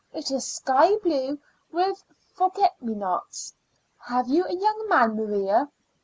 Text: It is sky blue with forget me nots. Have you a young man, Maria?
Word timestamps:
It 0.11 0.31
is 0.31 0.51
sky 0.51 0.95
blue 0.95 1.37
with 1.71 2.03
forget 2.33 2.81
me 2.81 2.95
nots. 2.95 3.53
Have 3.99 4.29
you 4.29 4.45
a 4.45 4.51
young 4.55 4.87
man, 4.89 5.15
Maria? 5.15 5.69